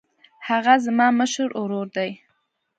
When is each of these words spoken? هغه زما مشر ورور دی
هغه 0.47 0.73
زما 0.85 1.07
مشر 1.19 1.49
ورور 1.59 1.87
دی 1.95 2.11